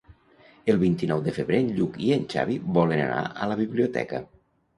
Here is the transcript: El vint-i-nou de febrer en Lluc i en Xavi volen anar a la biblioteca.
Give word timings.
El 0.71 0.77
vint-i-nou 0.83 1.21
de 1.27 1.33
febrer 1.35 1.59
en 1.65 1.69
Lluc 1.81 1.99
i 2.07 2.09
en 2.15 2.25
Xavi 2.33 2.57
volen 2.79 3.03
anar 3.05 3.21
a 3.45 3.51
la 3.53 3.61
biblioteca. 3.61 4.25